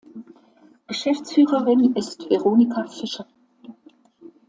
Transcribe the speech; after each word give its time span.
Geschäftsführerin 0.87 1.95
ist 1.95 2.27
Veronika 2.27 2.87
Fischer. 2.87 3.27